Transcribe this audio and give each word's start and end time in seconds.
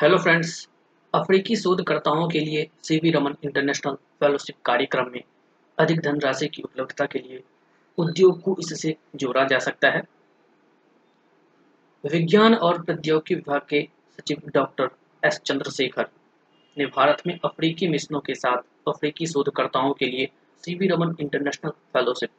Hello 0.00 0.18
friends 0.18 0.68
अफ्रीकी 1.14 1.56
शोधकर्ताओं 1.56 2.28
के 2.28 2.40
लिए 2.40 2.68
सीवी 2.82 3.10
रमन 3.10 3.34
इंटरनेशनल 3.44 3.94
फेलोशिप 4.20 4.56
कार्यक्रम 4.64 5.10
में 5.12 5.22
अधिक 5.78 6.00
धनराशि 6.00 6.48
की 6.48 6.62
उपलब्धता 6.62 7.06
के 7.06 7.18
लिए 7.18 7.42
उद्योग 7.98 8.40
को 8.42 8.56
इससे 8.60 8.94
जोड़ा 9.16 9.44
जा 9.44 9.58
सकता 9.58 9.90
है। 9.90 10.02
विज्ञान 12.04 12.54
और 12.54 12.82
प्रौद्योगिकी 12.82 13.34
विभाग 13.34 13.60
के 13.68 13.82
सचिव 14.18 14.50
डॉक्टर 14.54 14.90
एस 15.22 15.40
चंद्रशेखर 15.46 16.08
ने 16.76 16.86
भारत 16.86 17.22
में 17.26 17.38
अफ्रीकी 17.44 17.88
मिशनों 17.88 18.20
के 18.20 18.34
साथ 18.34 18.88
अफ्रीकी 18.88 19.26
शोधकर्ताओं 19.26 19.92
के 19.92 20.06
लिए 20.06 20.28
सीवी 20.64 20.88
रमन 20.88 21.14
इंटरनेशनल 21.20 21.70
फेलोशिप 21.70 22.30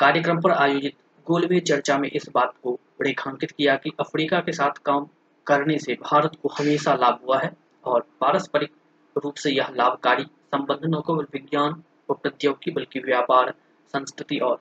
कार्यक्रम 0.00 0.40
पर 0.40 0.50
आयोजित 0.50 0.94
गोलमेज 1.30 1.62
चर्चा 1.68 1.98
में 1.98 2.08
इस 2.08 2.26
बात 2.34 2.54
को 2.62 2.78
रेखांकित 3.02 3.50
किया 3.50 3.76
कि 3.76 3.90
अफ्रीका 4.00 4.40
के 4.40 4.52
साथ 4.52 4.78
काम 4.84 5.06
करने 5.46 5.78
से 5.78 5.94
भारत 5.94 6.32
को 6.42 6.48
हमेशा 6.48 6.94
लाभ 6.94 7.20
हुआ 7.26 7.38
है 7.38 7.50
और 7.84 8.06
पारस्परिक 8.20 8.72
रूप 9.16 9.34
से 9.34 9.50
यह 9.50 9.68
लाभकारी 9.68 10.24
संबंध 10.24 10.80
न 10.84 11.00
केवल 11.00 11.26
विज्ञान 11.32 11.82
और 12.10 12.16
प्रौद्योगिकी 12.16 12.70
बल्कि 12.70 13.00
व्यापार, 13.00 13.54
संस्कृति 13.92 14.38
और 14.38 14.56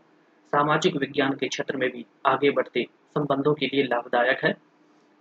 सामाजिक 0.54 0.96
विज्ञान 0.96 1.34
के 1.34 1.48
क्षेत्र 1.48 1.78
में 1.78 1.90
भी 1.90 2.06
आगे 2.26 2.52
बढ़ते 2.52 2.88
संबंधों 3.18 3.54
के 3.54 3.66
लिए 3.66 3.84
लाभदायक 3.84 4.46
है। 4.46 4.56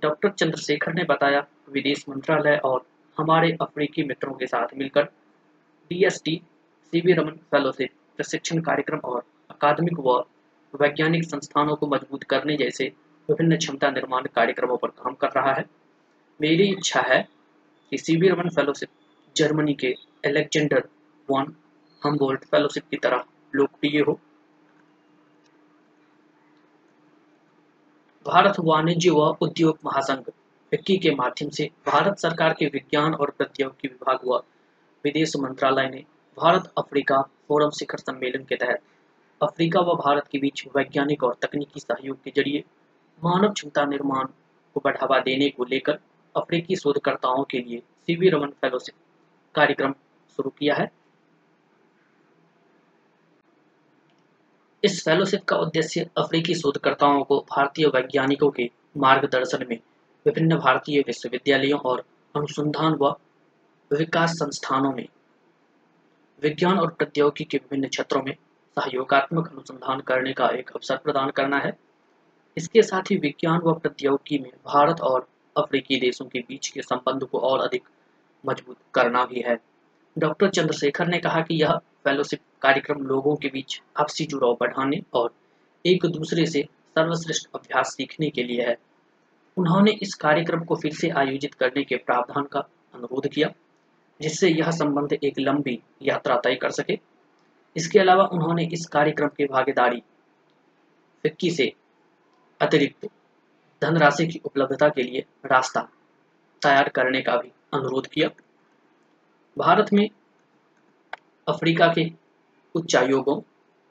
डॉक्टर 0.03 0.31
चंद्रशेखर 0.31 0.95
ने 0.95 1.05
बताया, 1.05 1.47
विदेश 1.73 2.05
मंत्रालय 2.09 2.61
और 2.65 2.87
हमारे 3.19 3.57
अफ्रीकी 3.61 4.05
मित्रों 4.05 4.35
के 4.35 4.47
साथ 4.47 4.77
मिलकर 4.77 5.05
डीएसटी 5.91 6.41
सीवी 6.93 7.13
रमन 7.13 7.37
फेलोशिप 7.51 7.91
प्रशिक्षण 8.17 8.61
कार्यक्रम 8.61 8.99
और 8.99 9.23
अकादमिक 9.51 9.99
व 9.99 10.25
वैज्ञानिक 10.75 11.25
संस्थानों 11.25 11.77
को 11.77 11.87
मज़बूत 11.87 12.23
करने 12.23 12.57
जैसे 12.57 12.93
विभिन्न 13.29 13.57
क्षमता 13.57 13.91
निर्माण 13.91 14.27
कार्यक्रमों 14.35 14.77
पर 14.77 14.89
काम 14.89 15.15
कर 15.15 15.31
रहा 15.37 15.53
है। 15.53 15.65
मेरी 16.41 16.69
इच्छा 16.69 17.01
है 17.01 17.27
कि 17.93 17.99
C V 17.99 18.29
Raman 18.29 18.49
fellowship 18.49 18.89
Germany 19.37 19.75
के 19.75 19.95
एलेक्जेंडर 20.25 20.89
वन 21.29 21.55
हमबोल्ट 22.03 22.45
फेलोशिप 22.45 22.85
की 22.91 22.97
तरह 22.97 23.25
लोकप्रिय 23.55 24.01
हो। 24.01 24.19
भारत 28.27 28.57
वाणिज्य 28.61 29.11
व 29.11 29.27
उद्योग 29.41 29.79
महासंघ, 29.85 30.23
फिक्की 30.73 30.97
के 30.99 31.11
माध्यम 31.11 31.49
से 31.49 31.71
भारत 31.87 32.19
सरकार 32.19 32.55
के 32.59 32.67
विज्ञान 32.67 33.15
और 33.15 33.31
प्रौद्योगिकी 33.31 33.89
विभाग 33.89 34.19
व 34.25 34.43
विदेश 35.05 35.37
मंत्रालय 35.37 35.89
ने 35.89 36.05
भारत 36.39 36.73
अफ्रीका 36.79 37.21
फोरम 37.49 37.71
शिखर 37.71 37.99
सम्मेलन 37.99 38.45
के 38.45 38.57
तहत 38.57 38.81
अफ्रीका 39.43 39.81
व 39.81 39.95
भारत 39.95 40.27
के 40.33 40.39
बीच 40.39 40.65
वैज्ञानिक 40.77 41.25
और 41.25 41.37
तकनीकी 41.43 41.81
सहयोग 41.81 42.23
के 42.23 42.31
ज़रिए 42.31 42.65
मानव 43.25 43.53
क्षमता 43.53 43.85
निर्माण 43.85 44.25
को 44.75 44.81
बढ़ावा 44.85 45.19
देने 45.19 45.49
को 45.49 45.65
लेकर 45.65 45.99
अफ्रीकी 46.37 46.77
शोधकर्ताओं 46.77 47.45
के 47.45 47.59
लिए 47.59 47.79
सीवी 48.07 48.29
रमन 48.29 48.49
फेलोशिप 48.49 48.95
कार्यक्रम 49.55 49.93
शुरू 50.37 50.51
किया 50.51 50.75
है। 50.75 50.91
इस 54.85 55.05
फेलोशिप 55.05 55.45
का 55.45 55.57
उद्देश्य 55.57 56.09
अफ्रीकी 56.19 56.55
शोधकर्ताओं 56.55 57.23
को 57.25 57.39
भारतीय 57.51 57.87
वैज्ञानिकों 57.87 58.51
के 58.51 58.71
मार्गदर्शन 58.97 59.67
में 59.71 59.79
विभिन्न 60.27 60.57
भारतीय 60.57 61.01
विश्वविद्यालयों 61.01 61.81
और 61.81 62.05
अनुसंधान 62.35 62.93
व 62.93 63.15
विकास 63.91 64.33
संस्थानों 64.33 64.93
में 64.93 65.07
विज्ञान 66.43 66.79
और 66.79 66.91
प्रौद्योगिकी 66.91 67.45
के 67.45 67.57
विभिन्न 67.57 67.89
क्षेत्रों 67.89 68.23
में 68.23 68.37
सहयोगात्मक 68.79 69.49
अनुसंधान 69.49 70.01
करने 70.01 70.33
का 70.33 70.49
एक 70.49 70.71
अवसर 70.71 70.97
प्रदान 70.97 71.31
करना 71.31 71.59
है। 71.59 71.77
इसके 72.57 72.83
साथ 72.83 73.11
ही 73.11 73.17
विज्ञान 73.17 73.61
व 73.61 73.73
प्रौद्योगिकी 73.73 74.39
में 74.39 74.51
भारत 74.67 75.01
और 75.01 75.27
अफ्रीकी 75.57 76.01
देशों 76.01 76.27
के 76.27 76.39
बीच 76.39 76.69
के 76.69 76.83
संबंध 76.83 77.25
को 77.25 77.39
और 77.39 77.61
अधिक 77.61 77.83
मज़बूत 78.47 78.77
करना 78.95 79.25
भी 79.25 79.41
है। 79.41 79.57
डॉक्टर 80.19 80.49
चंद्रशेखर 80.49 81.07
ने 81.07 81.19
कहा 81.19 81.41
कि 81.41 81.63
यह 81.63 81.77
फेलोशिप 82.05 82.41
कार्यक्रम 82.63 83.03
लोगों 83.03 83.37
के 83.37 83.49
बीच 83.49 83.81
आपसी 83.97 84.25
जुड़ाव 84.25 84.57
बढ़ाने 84.61 85.03
और 85.15 85.35
एक 85.87 86.07
दूसरे 86.07 86.47
से 86.47 86.63
सर्वश्रेष्ठ 86.95 87.49
अभ्यास 87.55 87.95
सीखने 87.97 88.31
के 88.31 88.43
लिए 88.43 88.63
है। 88.63 88.77
उन्होंने 89.57 89.91
इस 89.91 90.15
कार्यक्रम 90.15 90.65
को 90.65 90.75
फिर 90.75 90.93
से 90.93 91.09
आयोजित 91.09 91.55
करने 91.55 91.85
के 91.85 91.97
प्रावधान 91.97 92.45
का 92.45 92.61
अनुरोध 92.95 93.29
किया, 93.29 93.53
जिससे 94.21 94.49
यह 94.49 94.71
संबंध 94.71 95.13
एक 95.13 95.35
लंबी 95.39 95.79
यात्रा 96.03 96.41
तय 96.45 96.55
कर 96.55 96.71
सके। 96.71 96.99
इसके 97.79 97.99
अलावा 97.99 98.25
उन्होंने 98.25 98.65
इस 98.73 98.87
कार्यक्रम 98.87 99.29
की 99.29 99.45
भागीदारी 99.45 100.03
फिक्की 101.25 101.51
से 101.51 101.73
अतिरिक्त 102.61 103.09
धनराशि 103.83 104.27
की 104.27 104.41
उपलब्धता 104.45 104.89
के 104.89 105.03
लिए 105.03 105.25
रास्ता 105.47 105.81
तैयार 106.63 106.89
करने 106.89 107.21
का 107.21 107.37
भी 107.37 107.53
अनुरोध 107.75 108.07
किया। 108.07 108.29
भारत 109.57 109.93
में 109.93 110.09
अफ्रीका 111.49 111.93
के 111.93 112.11
उच्चायोगों 112.75 113.41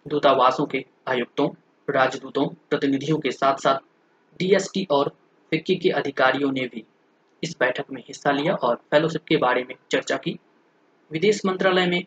दूतावासों 0.05 0.65
के 0.65 0.85
आयुक्तों, 1.07 1.47
राजदूतों, 1.89 2.47
प्रतिनिधियों 2.69 3.17
के 3.17 3.31
साथ 3.31 3.57
साथ 3.57 3.79
डीएसटी 4.39 4.87
और 4.91 5.09
फिक्की 5.51 5.75
के 5.75 5.89
अधिकारियों 5.89 6.51
ने 6.51 6.65
भी 6.65 6.83
इस 7.43 7.55
बैठक 7.59 7.85
में 7.91 8.01
हिस्सा 8.01 8.31
लिया 8.31 8.53
और 8.53 8.75
फेलोशिप 8.75 9.23
के 9.27 9.37
बारे 9.37 9.63
में 9.63 9.75
चर्चा 9.91 10.17
की। 10.17 10.37
विदेश 11.11 11.45
मंत्रालय 11.45 11.85
में 11.85 12.03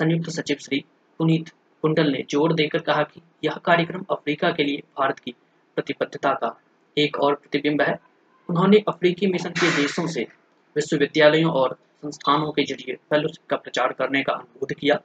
संयुक्त 0.00 0.30
सचिव 0.30 0.56
श्री 0.56 0.84
पुनीत 1.20 1.48
कुंडल 1.84 2.10
ने 2.12 2.24
ज़ोर 2.30 2.52
देकर 2.54 2.78
कहा 2.82 3.02
कि 3.02 3.20
यह 3.44 3.54
कार्यक्रम 3.64 4.04
अफ्रीका 4.10 4.50
के 4.50 4.64
लिए 4.64 4.82
भारत 4.98 5.18
की 5.18 5.34
प्रतिबद्धता 5.76 6.32
का 6.34 6.54
एक 6.96 7.18
और 7.18 7.34
प्रतिबिंब 7.34 7.82
है। 7.82 7.98
उन्होंने 8.48 8.82
अफ्रीकी 8.88 9.26
मिशन 9.26 9.50
के 9.50 9.70
देशों 9.76 10.06
से 10.06 10.26
विश्वविद्यालयों 10.76 11.52
और 11.52 11.76
संस्थानों 12.04 12.50
के 12.52 12.64
ज़रिए 12.64 12.94
फेलोशिप 13.10 13.46
का 13.50 13.56
प्रचार 13.56 13.92
करने 13.92 14.22
का 14.22 14.32
अनुरोध 14.32 14.72
किया, 14.72 15.00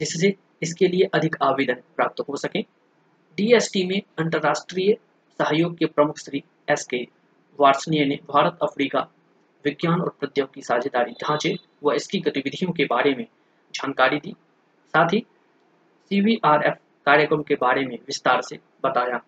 जिससे 0.00 0.34
इसके 0.62 0.88
लिए 0.88 1.08
अधिक 1.14 1.36
आवेदन 1.42 1.82
प्राप्त 1.96 2.20
हो 2.28 2.36
सके। 2.36 2.62
डीएसटी 3.38 3.84
में 3.86 4.00
अंतर्राष्ट्रीय 4.18 4.92
सहयोग 5.40 5.76
के 5.78 5.86
प्रमुख 5.86 6.18
श्री 6.18 6.42
एस 6.70 6.86
के 6.86 7.06
वार्सनीय 7.58 8.04
ने 8.04 8.18
भारत, 8.28 8.58
अफ्रीका 8.62 9.00
विज्ञान 9.64 10.00
और 10.00 10.08
प्रौद्योगिकी 10.20 10.62
साझेदारी 10.62 11.12
ढांचे 11.22 11.56
व 11.84 11.92
इसकी 11.92 12.18
गतिविधियों 12.20 12.72
के 12.72 12.84
बारे 12.84 13.14
में 13.14 13.26
जानकारी 13.74 14.16
दी। 14.16 14.32
साथ 14.94 15.12
ही 15.12 15.24
सीवीआरएफ 16.12 16.74
कार्यक्रम 17.06 17.42
के 17.42 17.54
बारे 17.54 17.84
में 17.86 17.96
विस्तार 17.96 18.40
से 18.42 18.58
बताया। 18.84 19.20